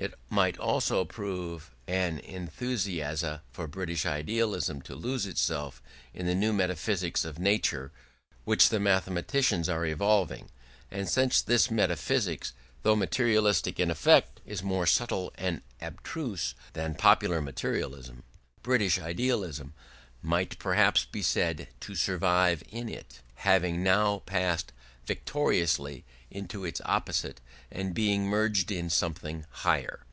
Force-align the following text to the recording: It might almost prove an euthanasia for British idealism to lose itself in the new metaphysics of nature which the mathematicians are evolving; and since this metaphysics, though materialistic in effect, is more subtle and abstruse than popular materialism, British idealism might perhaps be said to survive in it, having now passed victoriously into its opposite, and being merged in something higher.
It 0.00 0.14
might 0.30 0.56
almost 0.58 1.08
prove 1.08 1.72
an 1.88 2.20
euthanasia 2.24 3.42
for 3.50 3.66
British 3.66 4.06
idealism 4.06 4.80
to 4.82 4.94
lose 4.94 5.26
itself 5.26 5.82
in 6.14 6.26
the 6.26 6.36
new 6.36 6.52
metaphysics 6.52 7.24
of 7.24 7.40
nature 7.40 7.90
which 8.44 8.68
the 8.68 8.78
mathematicians 8.78 9.68
are 9.68 9.84
evolving; 9.84 10.50
and 10.88 11.08
since 11.08 11.42
this 11.42 11.68
metaphysics, 11.68 12.52
though 12.84 12.94
materialistic 12.94 13.80
in 13.80 13.90
effect, 13.90 14.40
is 14.46 14.62
more 14.62 14.86
subtle 14.86 15.32
and 15.34 15.62
abstruse 15.80 16.54
than 16.74 16.94
popular 16.94 17.42
materialism, 17.42 18.22
British 18.62 19.00
idealism 19.00 19.74
might 20.22 20.60
perhaps 20.60 21.06
be 21.06 21.22
said 21.22 21.68
to 21.80 21.96
survive 21.96 22.62
in 22.70 22.88
it, 22.88 23.20
having 23.36 23.82
now 23.82 24.20
passed 24.20 24.72
victoriously 25.06 26.04
into 26.30 26.62
its 26.66 26.82
opposite, 26.84 27.40
and 27.70 27.94
being 27.94 28.26
merged 28.26 28.70
in 28.70 28.90
something 28.90 29.46
higher. 29.50 30.04